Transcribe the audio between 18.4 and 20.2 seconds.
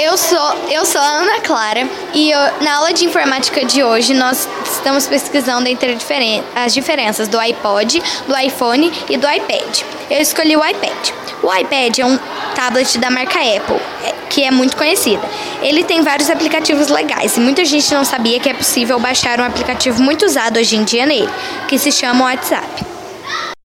é possível baixar um aplicativo